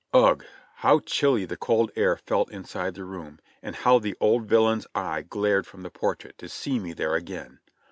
[0.15, 0.43] Ugh!
[0.77, 5.21] How chilly the cold air felt inside the room; and how the old villain's eye
[5.21, 7.59] glared from the portrait, to see me there again.